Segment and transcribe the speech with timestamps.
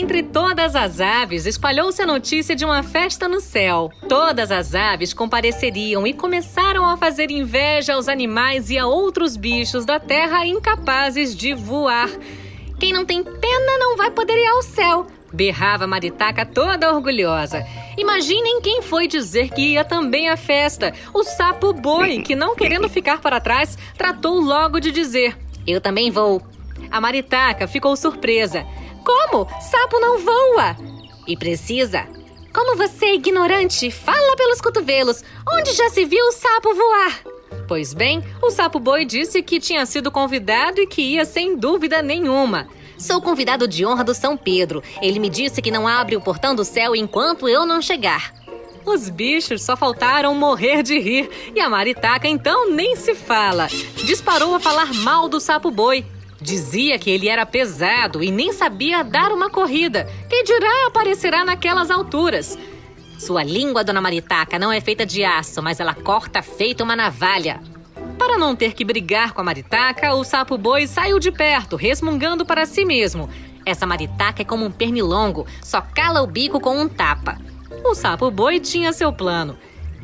[0.00, 3.90] Entre todas as aves, espalhou-se a notícia de uma festa no céu.
[4.08, 9.84] Todas as aves compareceriam e começaram a fazer inveja aos animais e a outros bichos
[9.84, 12.08] da terra incapazes de voar.
[12.78, 17.66] Quem não tem pena não vai poder ir ao céu, berrava Maritaca toda orgulhosa.
[17.96, 20.94] Imaginem quem foi dizer que ia também à festa.
[21.12, 25.36] O sapo boi, que não querendo ficar para trás, tratou logo de dizer:
[25.66, 26.40] Eu também vou.
[26.88, 28.64] A Maritaca ficou surpresa.
[29.08, 29.48] Como?
[29.58, 30.76] Sapo não voa!
[31.26, 32.06] E precisa.
[32.52, 35.24] Como você ignorante, fala pelos cotovelos.
[35.50, 37.22] Onde já se viu o sapo voar?
[37.66, 42.02] Pois bem, o sapo boi disse que tinha sido convidado e que ia sem dúvida
[42.02, 42.68] nenhuma.
[42.98, 44.82] Sou convidado de honra do São Pedro.
[45.00, 48.34] Ele me disse que não abre o portão do céu enquanto eu não chegar.
[48.84, 53.68] Os bichos só faltaram morrer de rir e a maritaca então nem se fala.
[54.04, 56.04] Disparou a falar mal do sapo boi
[56.40, 60.08] Dizia que ele era pesado e nem sabia dar uma corrida.
[60.28, 62.56] Quem dirá aparecerá naquelas alturas?
[63.18, 67.60] Sua língua, dona Maritaca, não é feita de aço, mas ela corta feita uma navalha.
[68.16, 72.46] Para não ter que brigar com a Maritaca, o sapo boi saiu de perto, resmungando
[72.46, 73.28] para si mesmo.
[73.66, 77.38] Essa Maritaca é como um pernilongo, só cala o bico com um tapa.
[77.84, 79.58] O sapo boi tinha seu plano.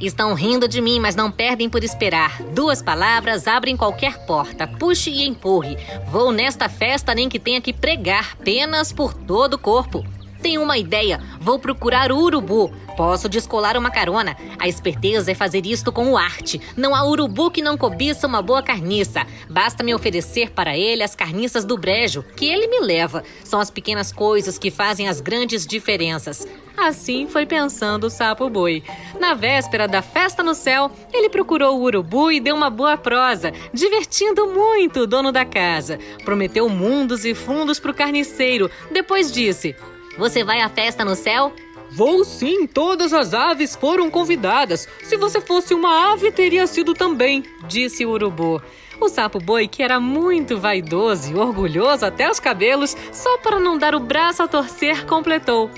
[0.00, 2.40] Estão rindo de mim, mas não perdem por esperar.
[2.54, 4.66] Duas palavras abrem qualquer porta.
[4.66, 5.76] Puxe e empurre.
[6.10, 10.02] Vou nesta festa nem que tenha que pregar penas por todo o corpo.
[10.40, 11.20] Tenho uma ideia.
[11.38, 12.72] Vou procurar o urubu.
[13.00, 14.36] Posso descolar uma carona.
[14.58, 16.60] A esperteza é fazer isto com o arte.
[16.76, 19.26] Não há urubu que não cobiça uma boa carniça.
[19.48, 23.24] Basta me oferecer para ele as carniças do brejo, que ele me leva.
[23.42, 26.46] São as pequenas coisas que fazem as grandes diferenças.
[26.76, 28.82] Assim foi pensando o sapo boi.
[29.18, 33.50] Na véspera da festa no céu, ele procurou o urubu e deu uma boa prosa,
[33.72, 35.98] divertindo muito o dono da casa.
[36.22, 38.70] Prometeu mundos e fundos para o carniceiro.
[38.92, 39.74] Depois disse:
[40.18, 41.50] Você vai à festa no céu?
[41.92, 44.88] Vou sim, todas as aves foram convidadas.
[45.02, 48.62] Se você fosse uma ave, teria sido também, disse o urubu.
[49.00, 53.76] O sapo boi, que era muito vaidoso e orgulhoso até os cabelos, só para não
[53.76, 55.70] dar o braço a torcer, completou: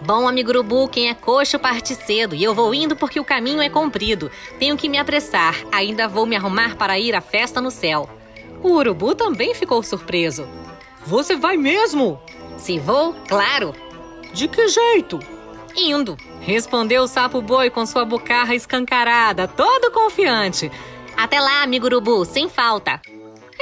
[0.00, 3.60] Bom, amigo urubu, quem é coxo parte cedo e eu vou indo porque o caminho
[3.60, 4.30] é comprido.
[4.58, 8.08] Tenho que me apressar, ainda vou me arrumar para ir à festa no céu.
[8.62, 10.48] O urubu também ficou surpreso.
[11.06, 12.18] Você vai mesmo?
[12.56, 13.74] Se vou, claro.
[14.32, 15.18] De que jeito?
[15.76, 20.70] Indo, respondeu o sapo boi com sua bocarra escancarada, todo confiante.
[21.16, 23.00] Até lá, amigo urubu, sem falta.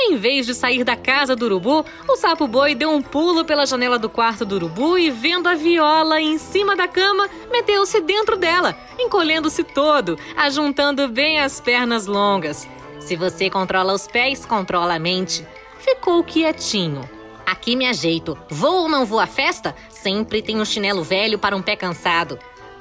[0.01, 3.67] Em vez de sair da casa do urubu, o sapo boi deu um pulo pela
[3.67, 8.37] janela do quarto do urubu e, vendo a viola em cima da cama, meteu-se dentro
[8.37, 12.69] dela, encolhendo-se todo, ajuntando bem as pernas longas.
[13.01, 15.45] Se você controla os pés, controla a mente.
[15.81, 17.18] Ficou quietinho.
[17.49, 18.37] Aqui me ajeito.
[18.51, 19.75] Vou ou não vou à festa?
[19.89, 22.39] Sempre tem um chinelo velho para um pé cansado.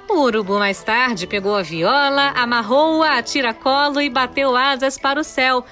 [0.09, 5.23] O urubu mais tarde pegou a viola, amarrou-a a tiracolo e bateu asas para o
[5.23, 5.63] céu.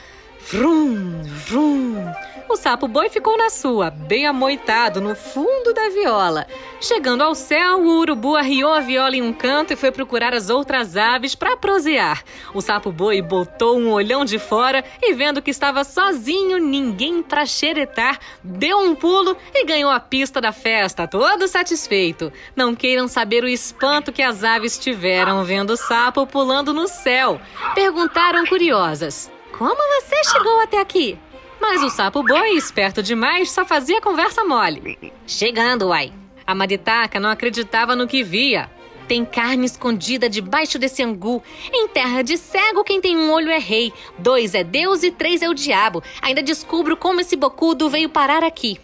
[0.50, 2.10] Vrum, vrum.
[2.48, 6.46] O sapo boi ficou na sua, bem amoitado no fundo da viola.
[6.80, 10.50] Chegando ao céu, o urubu arriou a viola em um canto e foi procurar as
[10.50, 12.24] outras aves para prosear.
[12.54, 17.48] O sapo boi botou um olhão de fora e, vendo que estava sozinho, ninguém para
[17.48, 22.32] xeretar, deu um pulo e ganhou a pista da festa, todo satisfeito.
[22.56, 27.42] Não queiram saber o espanto que as aves tiveram vendo o sapo pulando no céu.
[27.74, 29.32] Perguntaram curiosas.
[29.58, 31.18] Como você chegou até aqui?
[31.60, 35.14] Mas o sapo boi, esperto demais, só fazia conversa mole.
[35.26, 36.14] Chegando, uai.
[36.46, 38.70] A maritaca não acreditava no que via.
[39.08, 41.44] Tem carne escondida debaixo desse angu.
[41.72, 43.94] Em terra de cego, quem tem um olho é rei.
[44.18, 46.04] Dois é Deus e três é o diabo.
[46.22, 48.80] Ainda descubro como esse bocudo veio parar aqui.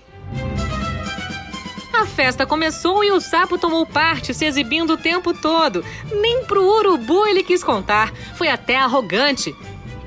[1.94, 5.84] A festa começou e o sapo tomou parte, se exibindo o tempo todo.
[6.12, 8.12] Nem pro urubu ele quis contar.
[8.36, 9.56] Foi até arrogante.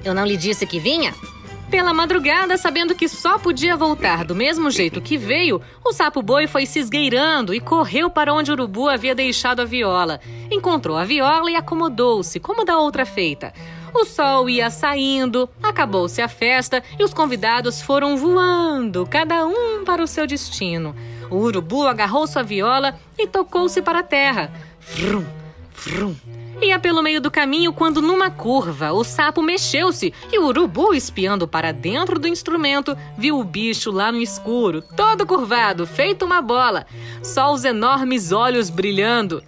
[0.05, 1.15] Eu não lhe disse que vinha?
[1.75, 6.47] Pela madrugada, sabendo que só podia voltar do mesmo jeito que veio, o sapo boi
[6.47, 10.21] foi se esgueirando e correu para onde o urubu havia deixado a viola.
[10.53, 13.53] Encontrou a viola e acomodou-se, como da outra feita.
[13.93, 20.01] O sol ia saindo, acabou-se a festa e os convidados foram voando, cada um para
[20.01, 20.95] o seu destino.
[21.29, 24.53] O urubu agarrou sua viola e tocou-se para a terra.
[24.81, 25.27] Vrum,
[25.75, 26.15] vrum.
[26.63, 31.49] Ia pelo meio do caminho quando, numa curva, o sapo mexeu-se e o urubu, espiando
[31.49, 36.87] para dentro do instrumento, viu o bicho lá no escuro, todo curvado, feito uma bola,
[37.23, 39.43] só os enormes olhos brilhando.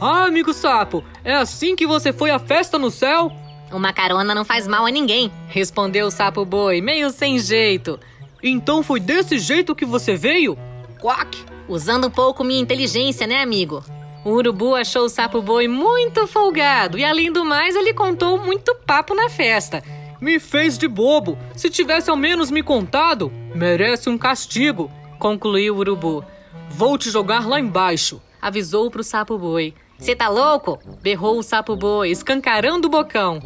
[0.00, 3.30] Ah, amigo sapo, é assim que você foi à festa no céu?
[3.72, 7.98] Uma carona não faz mal a ninguém, respondeu o sapo boi, meio sem jeito.
[8.42, 10.56] Então foi desse jeito que você veio?
[11.00, 11.44] Quack!
[11.68, 13.82] Usando um pouco minha inteligência, né, amigo?
[14.26, 18.74] O urubu achou o sapo boi muito folgado e, além do mais, ele contou muito
[18.84, 19.84] papo na festa.
[20.20, 21.38] Me fez de bobo.
[21.54, 24.90] Se tivesse ao menos me contado, merece um castigo,
[25.20, 26.24] concluiu o urubu.
[26.68, 29.72] Vou te jogar lá embaixo, avisou pro sapo boi.
[29.96, 30.80] Você tá louco?
[31.00, 33.38] berrou o sapo boi, escancarando o bocão.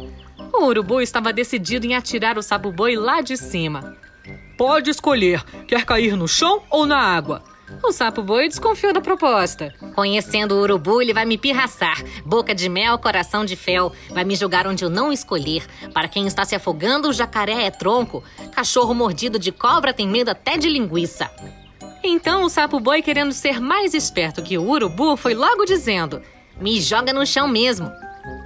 [0.51, 3.95] O urubu estava decidido em atirar o sapo boi lá de cima.
[4.57, 7.50] Pode escolher, quer cair no chão ou na água?
[7.83, 9.73] O sapo boi desconfiou da proposta.
[9.95, 12.03] Conhecendo o urubu, ele vai me pirraçar.
[12.25, 13.91] Boca de mel, coração de fel.
[14.09, 15.65] Vai me jogar onde eu não escolher.
[15.93, 18.23] Para quem está se afogando, o jacaré é tronco.
[18.51, 21.29] Cachorro mordido de cobra tem medo até de linguiça.
[22.03, 26.21] Então o sapo boi, querendo ser mais esperto que o urubu, foi logo dizendo:
[26.59, 27.91] Me joga no chão mesmo.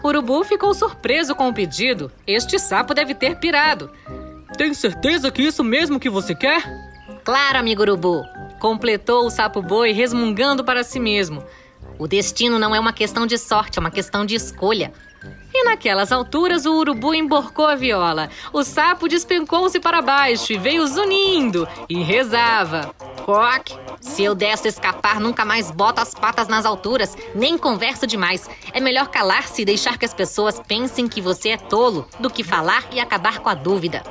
[0.03, 2.11] O urubu ficou surpreso com o pedido.
[2.25, 3.91] Este sapo deve ter pirado.
[4.57, 6.63] Tem certeza que isso mesmo que você quer?
[7.23, 8.23] Claro, amigo urubu.
[8.65, 11.43] Completou o sapo boi, resmungando para si mesmo.
[11.99, 14.91] O destino não é uma questão de sorte, é uma questão de escolha.
[15.53, 18.27] E naquelas alturas, o urubu emborcou a viola.
[18.51, 22.91] O sapo despencou-se para baixo e veio zunindo e rezava.
[23.23, 28.49] Coque, se eu dessa escapar, nunca mais boto as patas nas alturas, nem converso demais.
[28.73, 32.43] É melhor calar-se e deixar que as pessoas pensem que você é tolo do que
[32.43, 34.01] falar e acabar com a dúvida.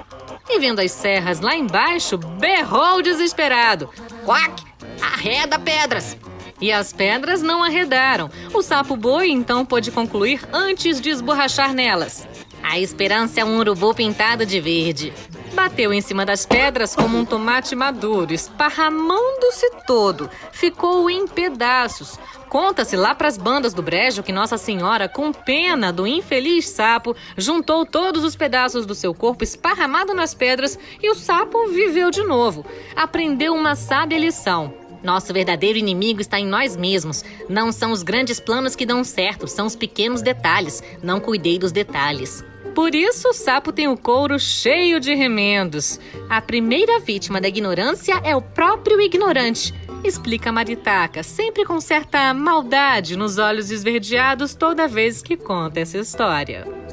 [0.49, 3.91] E vendo as serras lá embaixo, berrou desesperado.
[4.25, 4.65] Quack!
[5.00, 6.17] Arreda pedras!
[6.61, 8.31] E as pedras não arredaram.
[8.53, 12.26] O sapo boi então pôde concluir antes de esborrachar nelas.
[12.62, 15.12] A esperança é um urubu pintado de verde.
[15.55, 20.29] Bateu em cima das pedras como um tomate maduro, esparramando-se todo.
[20.51, 22.19] Ficou em pedaços.
[22.49, 27.17] Conta-se lá para as bandas do brejo que Nossa Senhora, com pena do infeliz sapo,
[27.37, 32.23] juntou todos os pedaços do seu corpo esparramado nas pedras e o sapo viveu de
[32.25, 32.67] novo.
[32.97, 34.84] Aprendeu uma sábia lição.
[35.05, 37.23] Nosso verdadeiro inimigo está em nós mesmos.
[37.49, 40.83] Não são os grandes planos que dão certo, são os pequenos detalhes.
[41.03, 42.43] Não cuidei dos detalhes.
[42.75, 46.01] Por isso, o sapo tem o couro cheio de remendos.
[46.29, 49.73] A primeira vítima da ignorância é o próprio ignorante,
[50.03, 56.84] explica Maritaca, sempre com certa maldade nos olhos esverdeados toda vez que conta essa história.